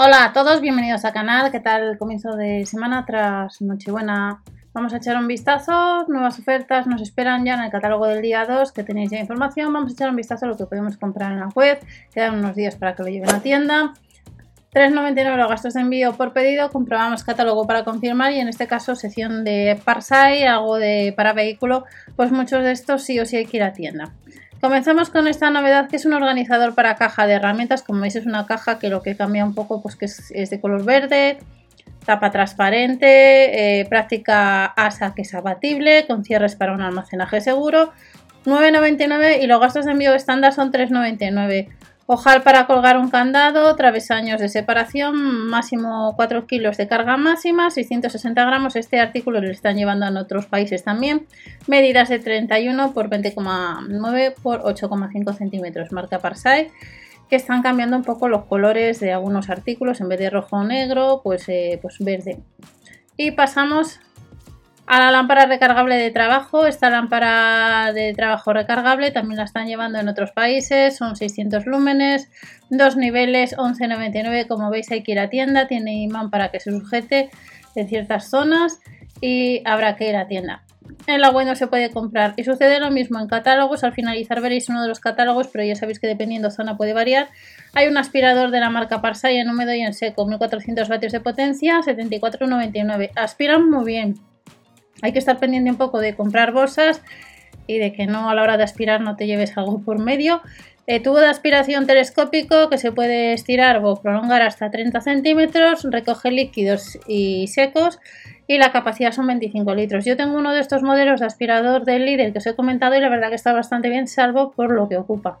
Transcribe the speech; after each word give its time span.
Hola 0.00 0.26
a 0.26 0.32
todos, 0.32 0.60
bienvenidos 0.60 1.04
al 1.04 1.12
canal. 1.12 1.50
¿Qué 1.50 1.58
tal 1.58 1.82
el 1.82 1.98
comienzo 1.98 2.36
de 2.36 2.64
semana 2.66 3.04
tras 3.04 3.60
Nochebuena? 3.60 4.44
Vamos 4.72 4.94
a 4.94 4.98
echar 4.98 5.16
un 5.16 5.26
vistazo, 5.26 6.04
nuevas 6.06 6.38
ofertas 6.38 6.86
nos 6.86 7.02
esperan 7.02 7.44
ya 7.44 7.54
en 7.54 7.64
el 7.64 7.70
catálogo 7.72 8.06
del 8.06 8.22
día 8.22 8.44
2 8.44 8.70
que 8.70 8.84
tenéis 8.84 9.10
ya 9.10 9.18
información. 9.18 9.72
Vamos 9.72 9.90
a 9.90 9.94
echar 9.94 10.10
un 10.10 10.14
vistazo 10.14 10.46
a 10.46 10.50
lo 10.50 10.56
que 10.56 10.66
podemos 10.66 10.96
comprar 10.98 11.32
en 11.32 11.40
la 11.40 11.48
web. 11.48 11.80
Quedan 12.14 12.38
unos 12.38 12.54
días 12.54 12.76
para 12.76 12.94
que 12.94 13.02
lo 13.02 13.08
lleven 13.08 13.28
a 13.28 13.40
tienda. 13.40 13.92
3,99 14.72 15.36
los 15.36 15.48
gastos 15.48 15.74
de 15.74 15.80
envío 15.80 16.12
por 16.12 16.32
pedido, 16.32 16.70
comprobamos 16.70 17.24
catálogo 17.24 17.66
para 17.66 17.82
confirmar 17.82 18.30
y 18.30 18.38
en 18.38 18.46
este 18.46 18.68
caso 18.68 18.94
sección 18.94 19.42
de 19.42 19.80
Parsai, 19.84 20.44
algo 20.44 20.76
de 20.76 21.12
para 21.16 21.32
vehículo, 21.32 21.86
pues 22.14 22.30
muchos 22.30 22.62
de 22.62 22.70
estos 22.70 23.02
sí 23.02 23.18
o 23.18 23.26
sí 23.26 23.38
hay 23.38 23.46
que 23.46 23.56
ir 23.56 23.64
a 23.64 23.72
tienda. 23.72 24.12
Comenzamos 24.60 25.10
con 25.10 25.28
esta 25.28 25.50
novedad 25.50 25.88
que 25.88 25.96
es 25.96 26.04
un 26.04 26.14
organizador 26.14 26.74
para 26.74 26.96
caja 26.96 27.28
de 27.28 27.34
herramientas, 27.34 27.82
como 27.82 28.00
veis 28.00 28.16
es 28.16 28.26
una 28.26 28.44
caja 28.46 28.80
que 28.80 28.88
lo 28.88 29.02
que 29.02 29.16
cambia 29.16 29.44
un 29.44 29.54
poco 29.54 29.80
pues 29.80 29.94
que 29.94 30.06
es, 30.06 30.50
de 30.50 30.60
color 30.60 30.84
verde, 30.84 31.38
tapa 32.04 32.32
transparente, 32.32 33.80
eh, 33.80 33.86
práctica 33.86 34.64
ASA 34.64 35.14
que 35.14 35.22
es 35.22 35.32
abatible, 35.32 36.06
con 36.08 36.24
cierres 36.24 36.56
para 36.56 36.72
un 36.72 36.80
almacenaje 36.80 37.40
seguro, 37.40 37.92
9,99 38.46 39.42
y 39.42 39.46
los 39.46 39.60
gastos 39.60 39.84
de 39.84 39.92
envío 39.92 40.14
estándar 40.14 40.52
son 40.52 40.72
3,99. 40.72 41.68
Ojal 42.10 42.42
para 42.42 42.66
colgar 42.66 42.96
un 42.96 43.10
candado, 43.10 43.76
travesaños 43.76 44.40
de 44.40 44.48
separación, 44.48 45.46
máximo 45.46 46.14
4 46.16 46.46
kilos 46.46 46.78
de 46.78 46.88
carga 46.88 47.18
máxima, 47.18 47.70
660 47.70 48.46
gramos. 48.46 48.76
Este 48.76 48.98
artículo 48.98 49.42
lo 49.42 49.50
están 49.50 49.76
llevando 49.76 50.06
en 50.06 50.16
otros 50.16 50.46
países 50.46 50.82
también. 50.82 51.26
Medidas 51.66 52.08
de 52.08 52.18
31 52.18 52.94
por 52.94 53.10
20,9 53.10 54.34
por 54.42 54.62
8,5 54.62 55.36
centímetros, 55.36 55.92
marca 55.92 56.18
Parsai 56.18 56.70
que 57.28 57.36
están 57.36 57.60
cambiando 57.60 57.94
un 57.98 58.04
poco 58.04 58.26
los 58.26 58.46
colores 58.46 59.00
de 59.00 59.12
algunos 59.12 59.50
artículos, 59.50 60.00
en 60.00 60.08
vez 60.08 60.18
de 60.18 60.30
rojo 60.30 60.56
o 60.56 60.64
negro, 60.64 61.20
pues, 61.22 61.46
eh, 61.50 61.78
pues 61.82 61.98
verde. 61.98 62.38
Y 63.18 63.32
pasamos 63.32 64.00
a 64.88 64.98
la 64.98 65.10
lámpara 65.10 65.44
recargable 65.44 65.96
de 65.96 66.10
trabajo. 66.10 66.66
Esta 66.66 66.88
lámpara 66.88 67.92
de 67.92 68.14
trabajo 68.14 68.54
recargable 68.54 69.10
también 69.10 69.36
la 69.36 69.44
están 69.44 69.66
llevando 69.66 69.98
en 69.98 70.08
otros 70.08 70.32
países. 70.32 70.96
Son 70.96 71.14
600 71.14 71.66
lúmenes, 71.66 72.30
dos 72.70 72.96
niveles, 72.96 73.54
11,99. 73.56 74.48
Como 74.48 74.70
veis 74.70 74.90
hay 74.90 75.02
que 75.02 75.12
ir 75.12 75.20
a 75.20 75.28
tienda. 75.28 75.68
Tiene 75.68 76.02
imán 76.02 76.30
para 76.30 76.50
que 76.50 76.58
se 76.58 76.70
sujete 76.70 77.28
en 77.74 77.86
ciertas 77.86 78.30
zonas 78.30 78.80
y 79.20 79.60
habrá 79.66 79.94
que 79.94 80.08
ir 80.08 80.16
a 80.16 80.26
tienda. 80.26 80.62
En 81.06 81.20
la 81.20 81.28
web 81.30 81.46
no 81.46 81.54
se 81.54 81.66
puede 81.66 81.90
comprar 81.90 82.32
y 82.36 82.44
sucede 82.44 82.80
lo 82.80 82.90
mismo 82.90 83.20
en 83.20 83.28
catálogos. 83.28 83.84
Al 83.84 83.92
finalizar 83.92 84.40
veréis 84.40 84.70
uno 84.70 84.80
de 84.80 84.88
los 84.88 85.00
catálogos, 85.00 85.48
pero 85.48 85.64
ya 85.64 85.76
sabéis 85.76 86.00
que 86.00 86.06
dependiendo 86.06 86.50
zona 86.50 86.78
puede 86.78 86.94
variar. 86.94 87.28
Hay 87.74 87.88
un 87.88 87.98
aspirador 87.98 88.50
de 88.50 88.60
la 88.60 88.70
marca 88.70 89.02
Parsai 89.02 89.36
en 89.36 89.50
húmedo 89.50 89.74
y 89.74 89.82
en 89.82 89.92
seco, 89.92 90.26
1400 90.26 90.88
vatios 90.88 91.12
de 91.12 91.20
potencia, 91.20 91.80
74,99. 91.80 93.10
Aspiran 93.16 93.68
muy 93.68 93.84
bien 93.84 94.14
hay 95.02 95.12
que 95.12 95.18
estar 95.18 95.38
pendiente 95.38 95.70
un 95.70 95.76
poco 95.76 96.00
de 96.00 96.14
comprar 96.14 96.52
bolsas 96.52 97.02
y 97.66 97.78
de 97.78 97.92
que 97.92 98.06
no 98.06 98.30
a 98.30 98.34
la 98.34 98.42
hora 98.42 98.56
de 98.56 98.64
aspirar 98.64 99.00
no 99.00 99.16
te 99.16 99.26
lleves 99.26 99.56
algo 99.56 99.80
por 99.80 99.98
medio. 99.98 100.40
Eh, 100.86 101.00
tubo 101.00 101.18
de 101.18 101.26
aspiración 101.26 101.86
telescópico 101.86 102.70
que 102.70 102.78
se 102.78 102.92
puede 102.92 103.34
estirar 103.34 103.84
o 103.84 103.96
prolongar 104.00 104.40
hasta 104.40 104.70
30 104.70 105.02
centímetros, 105.02 105.86
recoge 105.90 106.30
líquidos 106.30 106.98
y 107.06 107.46
secos 107.48 107.98
y 108.46 108.56
la 108.56 108.72
capacidad 108.72 109.12
son 109.12 109.26
25 109.26 109.74
litros. 109.74 110.06
Yo 110.06 110.16
tengo 110.16 110.38
uno 110.38 110.54
de 110.54 110.60
estos 110.60 110.82
modelos 110.82 111.20
de 111.20 111.26
aspirador 111.26 111.84
del 111.84 112.06
líder 112.06 112.32
que 112.32 112.38
os 112.38 112.46
he 112.46 112.56
comentado 112.56 112.94
y 112.96 113.00
la 113.00 113.10
verdad 113.10 113.28
que 113.28 113.34
está 113.34 113.52
bastante 113.52 113.90
bien 113.90 114.08
salvo 114.08 114.52
por 114.52 114.72
lo 114.72 114.88
que 114.88 114.96
ocupa. 114.96 115.38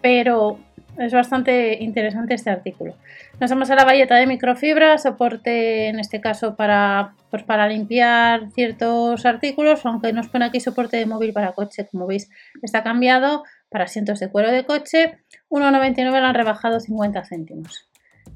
Pero 0.00 0.58
es 0.98 1.12
bastante 1.12 1.82
interesante 1.82 2.34
este 2.34 2.50
artículo. 2.50 2.94
Nos 3.40 3.50
vamos 3.50 3.70
a 3.70 3.74
la 3.74 3.84
valleta 3.84 4.16
de 4.16 4.26
microfibra, 4.26 4.98
soporte 4.98 5.88
en 5.88 5.98
este 5.98 6.20
caso 6.20 6.56
para, 6.56 7.14
pues 7.30 7.42
para 7.42 7.68
limpiar 7.68 8.50
ciertos 8.52 9.26
artículos, 9.26 9.84
aunque 9.86 10.12
nos 10.12 10.28
pone 10.28 10.44
aquí 10.44 10.60
soporte 10.60 10.96
de 10.96 11.06
móvil 11.06 11.32
para 11.32 11.52
coche, 11.52 11.88
como 11.90 12.06
veis 12.06 12.30
está 12.62 12.82
cambiado 12.82 13.44
para 13.68 13.84
asientos 13.84 14.20
de 14.20 14.30
cuero 14.30 14.50
de 14.52 14.64
coche, 14.64 15.18
1,99 15.50 16.20
lo 16.20 16.26
han 16.26 16.34
rebajado 16.34 16.80
50 16.80 17.24
céntimos. 17.24 17.88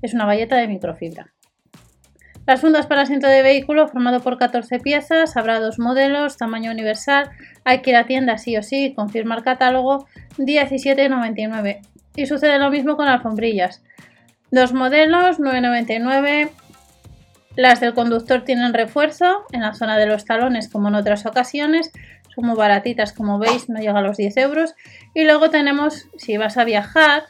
Es 0.03 0.15
una 0.15 0.27
valleta 0.27 0.57
de 0.57 0.69
microfibra. 0.69 1.33
Las 2.47 2.63
fundas 2.63 2.87
para 2.87 3.03
asiento 3.03 3.27
de 3.27 3.43
vehículo 3.43 3.89
formado 3.89 4.21
por 4.21 4.39
14 4.39 4.81
piezas, 4.81 5.37
habrá 5.37 5.61
dos 5.61 5.79
modelos, 5.79 6.39
tamaño 6.39 6.71
universal, 6.71 7.31
hay 7.63 7.83
que 7.83 7.91
ir 7.91 7.97
a 7.97 8.07
tienda 8.07 8.39
sí 8.39 8.57
o 8.57 8.63
sí, 8.63 8.95
confirmar 8.97 9.43
catálogo, 9.43 10.07
17,99. 10.39 11.83
Y 12.19 12.27
sucede 12.27 12.59
lo 12.59 12.69
mismo 12.69 12.97
con 12.97 13.07
alfombrillas. 13.07 13.81
Dos 14.51 14.73
modelos, 14.73 15.39
9,99. 15.39 16.51
Las 17.55 17.79
del 17.79 17.95
conductor 17.95 18.43
tienen 18.43 18.75
refuerzo 18.75 19.45
en 19.53 19.61
la 19.61 19.73
zona 19.73 19.97
de 19.97 20.07
los 20.07 20.25
talones 20.25 20.69
como 20.69 20.89
en 20.89 20.97
otras 20.97 21.27
ocasiones. 21.27 21.93
Son 22.35 22.45
muy 22.45 22.57
baratitas 22.57 23.13
como 23.13 23.39
veis, 23.39 23.69
no 23.69 23.79
llega 23.79 24.01
a 24.01 24.03
los 24.03 24.17
10 24.17 24.37
euros. 24.39 24.75
Y 25.15 25.27
luego 25.27 25.51
tenemos, 25.51 26.09
si 26.17 26.37
vas 26.39 26.57
a 26.57 26.65
viajar, 26.65 27.23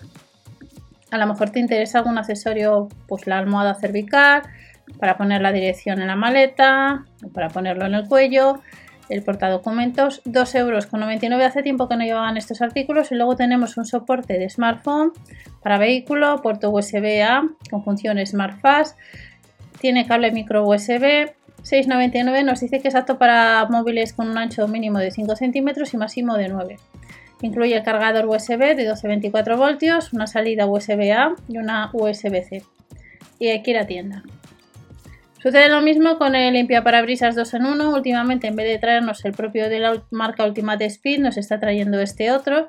a 1.10 1.18
lo 1.18 1.26
mejor 1.26 1.50
te 1.50 1.60
interesa 1.60 1.98
algún 1.98 2.16
accesorio, 2.16 2.88
pues 3.08 3.26
la 3.26 3.36
almohada 3.36 3.74
cervical, 3.74 4.40
para 4.98 5.18
poner 5.18 5.42
la 5.42 5.52
dirección 5.52 6.00
en 6.00 6.06
la 6.06 6.16
maleta, 6.16 7.04
para 7.34 7.48
ponerlo 7.50 7.84
en 7.84 7.94
el 7.94 8.08
cuello 8.08 8.62
el 9.08 9.22
portadocumentos, 9.22 10.20
2 10.24 10.54
euros 10.56 10.86
con 10.86 11.00
99 11.00 11.44
hace 11.44 11.62
tiempo 11.62 11.88
que 11.88 11.96
no 11.96 12.04
llevaban 12.04 12.36
estos 12.36 12.60
artículos 12.60 13.10
y 13.12 13.14
luego 13.14 13.36
tenemos 13.36 13.76
un 13.76 13.84
soporte 13.84 14.38
de 14.38 14.48
smartphone 14.50 15.12
para 15.62 15.78
vehículo, 15.78 16.40
puerto 16.42 16.70
USB 16.70 17.22
A 17.22 17.48
con 17.70 17.84
función 17.84 18.24
Smart 18.24 18.60
Fast, 18.60 18.98
tiene 19.80 20.06
cable 20.06 20.32
micro 20.32 20.66
USB, 20.66 21.30
6,99 21.62 22.44
nos 22.44 22.60
dice 22.60 22.80
que 22.80 22.88
es 22.88 22.94
apto 22.94 23.18
para 23.18 23.66
móviles 23.66 24.12
con 24.12 24.30
un 24.30 24.38
ancho 24.38 24.68
mínimo 24.68 24.98
de 24.98 25.10
5 25.10 25.36
centímetros 25.36 25.92
y 25.94 25.96
máximo 25.96 26.36
de 26.36 26.48
9. 26.48 26.76
Incluye 27.42 27.76
el 27.76 27.82
cargador 27.82 28.26
USB 28.26 28.74
de 28.76 28.90
12-24 28.90 29.56
voltios, 29.56 30.12
una 30.12 30.26
salida 30.26 30.66
USB 30.66 31.12
A 31.12 31.34
y 31.48 31.58
una 31.58 31.90
USB 31.92 32.42
C. 32.42 32.62
Y 33.38 33.48
hay 33.48 33.62
que 33.62 33.70
ir 33.72 33.78
a 33.78 33.86
tienda. 33.86 34.22
Sucede 35.40 35.68
lo 35.68 35.80
mismo 35.82 36.18
con 36.18 36.34
el 36.34 36.54
limpiaparabrisas 36.54 37.36
2 37.36 37.54
en 37.54 37.66
1. 37.66 37.94
Últimamente, 37.94 38.48
en 38.48 38.56
vez 38.56 38.66
de 38.66 38.78
traernos 38.78 39.24
el 39.24 39.32
propio 39.32 39.68
de 39.68 39.78
la 39.78 40.02
marca 40.10 40.44
Ultimate 40.44 40.84
Speed, 40.86 41.20
nos 41.20 41.36
está 41.36 41.60
trayendo 41.60 42.00
este 42.00 42.32
otro. 42.32 42.66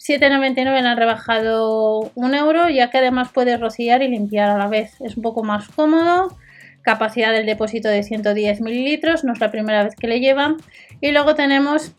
7,99 0.00 0.82
le 0.82 0.88
han 0.88 0.96
rebajado 0.96 2.10
un 2.14 2.34
euro, 2.34 2.68
ya 2.68 2.90
que 2.90 2.98
además 2.98 3.30
puede 3.32 3.56
rociar 3.56 4.02
y 4.02 4.08
limpiar 4.08 4.50
a 4.50 4.58
la 4.58 4.66
vez. 4.66 5.00
Es 5.00 5.16
un 5.16 5.22
poco 5.22 5.44
más 5.44 5.68
cómodo. 5.68 6.36
Capacidad 6.82 7.32
del 7.32 7.46
depósito 7.46 7.88
de 7.88 8.02
110 8.02 8.60
mililitros, 8.60 9.24
no 9.24 9.32
es 9.32 9.40
la 9.40 9.52
primera 9.52 9.84
vez 9.84 9.94
que 9.94 10.08
le 10.08 10.20
llevan. 10.20 10.56
Y 11.00 11.12
luego 11.12 11.36
tenemos 11.36 11.94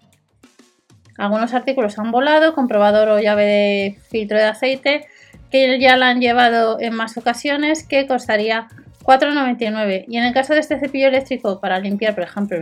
algunos 1.17 1.53
artículos 1.53 1.97
han 1.97 2.11
volado, 2.11 2.53
comprobador 2.53 3.07
o 3.07 3.19
llave 3.19 3.45
de 3.45 3.97
filtro 4.09 4.37
de 4.37 4.43
aceite, 4.43 5.07
que 5.49 5.79
ya 5.79 5.95
la 5.95 6.09
han 6.09 6.19
llevado 6.19 6.79
en 6.81 6.93
más 6.93 7.17
ocasiones, 7.17 7.87
que 7.87 8.05
costaría 8.05 8.67
4,99. 9.05 10.05
Y 10.07 10.17
en 10.17 10.23
el 10.23 10.33
caso 10.33 10.53
de 10.53 10.59
este 10.59 10.79
cepillo 10.79 11.07
eléctrico 11.07 11.59
para 11.59 11.79
limpiar, 11.79 12.15
por 12.15 12.23
ejemplo, 12.23 12.57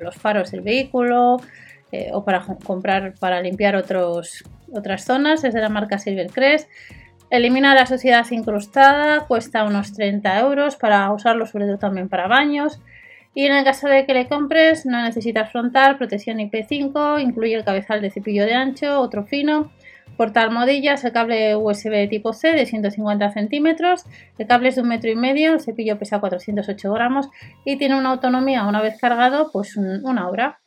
los 0.00 0.16
faros 0.16 0.50
del 0.50 0.62
vehículo 0.62 1.36
eh, 1.92 2.10
o 2.12 2.24
para 2.24 2.44
comprar 2.64 3.14
para 3.20 3.40
limpiar 3.42 3.76
otros, 3.76 4.44
otras 4.72 5.04
zonas, 5.04 5.44
es 5.44 5.52
de 5.52 5.60
la 5.60 5.68
marca 5.68 5.98
Silvercrest. 5.98 6.68
Elimina 7.30 7.74
la 7.74 7.86
suciedad 7.86 8.26
incrustada, 8.30 9.26
cuesta 9.26 9.64
unos 9.64 9.92
30 9.92 10.40
euros 10.40 10.76
para 10.76 11.10
usarlo 11.12 11.46
sobre 11.46 11.66
todo 11.66 11.78
también 11.78 12.08
para 12.08 12.26
baños. 12.26 12.80
Y 13.34 13.46
en 13.46 13.54
el 13.54 13.64
caso 13.64 13.88
de 13.88 14.04
que 14.04 14.12
le 14.12 14.28
compres, 14.28 14.84
no 14.84 15.02
necesitas 15.02 15.50
frontal, 15.50 15.96
protección 15.96 16.38
IP5, 16.38 17.22
incluye 17.22 17.54
el 17.54 17.64
cabezal 17.64 18.02
de 18.02 18.10
cepillo 18.10 18.44
de 18.44 18.54
ancho, 18.54 19.00
otro 19.00 19.24
fino 19.24 19.70
Porta 20.16 20.42
almohadillas, 20.42 21.04
el 21.04 21.12
cable 21.12 21.56
USB 21.56 22.08
tipo 22.08 22.32
C 22.32 22.52
de 22.52 22.66
150 22.66 23.30
centímetros, 23.32 24.04
el 24.38 24.46
cable 24.46 24.68
es 24.68 24.76
de 24.76 24.82
un 24.82 24.88
metro 24.88 25.10
y 25.10 25.16
medio, 25.16 25.54
el 25.54 25.60
cepillo 25.60 25.98
pesa 25.98 26.20
408 26.20 26.92
gramos 26.92 27.28
y 27.64 27.76
tiene 27.76 27.98
una 27.98 28.10
autonomía 28.10 28.64
una 28.66 28.82
vez 28.82 28.98
cargado 29.00 29.50
pues 29.52 29.76
una 29.76 30.28
hora. 30.28 30.58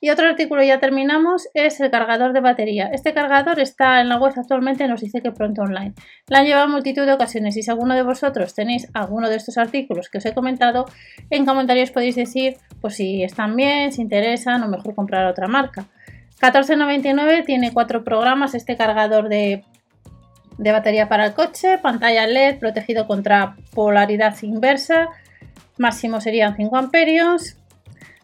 Y 0.00 0.10
otro 0.10 0.28
artículo 0.28 0.62
ya 0.62 0.80
terminamos 0.80 1.48
es 1.54 1.80
el 1.80 1.90
cargador 1.90 2.32
de 2.32 2.40
batería. 2.40 2.90
Este 2.92 3.14
cargador 3.14 3.58
está 3.58 4.00
en 4.00 4.08
la 4.08 4.18
web 4.18 4.34
actualmente, 4.36 4.86
nos 4.86 5.00
dice 5.00 5.22
que 5.22 5.32
pronto 5.32 5.62
online. 5.62 5.94
La 6.28 6.40
han 6.40 6.46
llevado 6.46 6.68
multitud 6.68 7.06
de 7.06 7.12
ocasiones 7.12 7.56
y 7.56 7.62
si 7.62 7.70
alguno 7.70 7.94
de 7.94 8.02
vosotros 8.02 8.54
tenéis 8.54 8.88
alguno 8.92 9.28
de 9.28 9.36
estos 9.36 9.56
artículos 9.56 10.10
que 10.10 10.18
os 10.18 10.26
he 10.26 10.34
comentado, 10.34 10.84
en 11.30 11.46
comentarios 11.46 11.90
podéis 11.90 12.16
decir 12.16 12.56
pues 12.80 12.96
si 12.96 13.22
están 13.22 13.56
bien, 13.56 13.92
si 13.92 14.02
interesan 14.02 14.62
o 14.62 14.68
mejor 14.68 14.94
comprar 14.94 15.26
otra 15.26 15.48
marca. 15.48 15.86
14,99 16.40 17.44
tiene 17.44 17.72
cuatro 17.72 18.04
programas 18.04 18.54
este 18.54 18.76
cargador 18.76 19.28
de, 19.28 19.64
batería 20.58 21.08
para 21.08 21.26
el 21.26 21.34
coche, 21.34 21.78
pantalla 21.78 22.26
LED 22.26 22.58
protegido 22.58 23.06
contra 23.06 23.56
polaridad 23.74 24.36
inversa, 24.42 25.08
máximo 25.78 26.20
serían 26.20 26.56
5 26.56 26.76
amperios, 26.76 27.56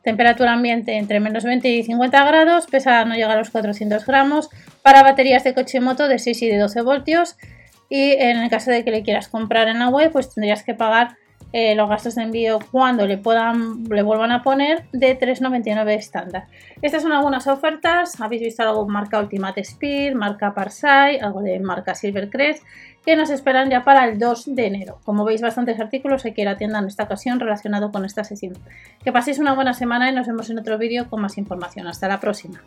temperatura 0.02 0.52
ambiente 0.52 0.96
entre 0.96 1.20
menos 1.20 1.44
20 1.44 1.68
y 1.68 1.82
50 1.82 2.24
grados, 2.24 2.66
pesa 2.66 3.04
no 3.04 3.14
llega 3.14 3.32
a 3.32 3.36
los 3.36 3.50
400 3.50 4.04
gramos, 4.06 4.48
para 4.82 5.02
baterías 5.02 5.44
de 5.44 5.54
coche 5.54 5.78
y 5.78 5.80
moto 5.80 6.08
de 6.08 6.18
6 6.18 6.42
y 6.42 6.48
de 6.48 6.58
12 6.58 6.82
voltios, 6.82 7.36
y 7.88 8.12
en 8.12 8.38
el 8.38 8.50
caso 8.50 8.70
de 8.70 8.84
que 8.84 8.90
le 8.90 9.02
quieras 9.02 9.28
comprar 9.28 9.68
en 9.68 9.80
la 9.80 9.88
web, 9.88 10.12
pues 10.12 10.32
tendrías 10.32 10.62
que 10.62 10.74
pagar 10.74 11.16
eh, 11.52 11.74
los 11.74 11.88
gastos 11.88 12.14
de 12.14 12.22
envío 12.22 12.58
cuando 12.70 13.06
le 13.06 13.18
puedan 13.18 13.84
le 13.84 14.02
vuelvan 14.02 14.32
a 14.32 14.42
poner 14.42 14.84
de 14.92 15.18
3,99 15.18 15.94
estándar. 15.94 16.46
Estas 16.82 17.02
son 17.02 17.12
algunas 17.12 17.46
ofertas. 17.46 18.20
Habéis 18.20 18.42
visto 18.42 18.62
algo 18.62 18.86
marca 18.88 19.18
Ultimate 19.18 19.60
Speed, 19.60 20.14
marca 20.14 20.54
Parsai, 20.54 21.18
algo 21.18 21.42
de 21.42 21.58
marca 21.60 21.94
Silvercrest 21.94 22.62
que 23.04 23.16
nos 23.16 23.30
esperan 23.30 23.70
ya 23.70 23.82
para 23.82 24.04
el 24.04 24.18
2 24.18 24.54
de 24.54 24.66
enero. 24.66 24.98
Como 25.04 25.24
veis, 25.24 25.40
bastantes 25.40 25.80
artículos 25.80 26.24
hay 26.24 26.34
que 26.34 26.42
ir 26.42 26.48
a 26.48 26.56
tienda 26.56 26.78
en 26.78 26.86
esta 26.86 27.04
ocasión 27.04 27.40
relacionado 27.40 27.90
con 27.90 28.04
esta 28.04 28.24
sesión. 28.24 28.54
Que 29.02 29.12
paséis 29.12 29.38
una 29.38 29.54
buena 29.54 29.72
semana 29.72 30.10
y 30.10 30.14
nos 30.14 30.26
vemos 30.26 30.50
en 30.50 30.58
otro 30.58 30.76
vídeo 30.78 31.08
con 31.08 31.20
más 31.20 31.38
información. 31.38 31.86
Hasta 31.86 32.08
la 32.08 32.20
próxima. 32.20 32.60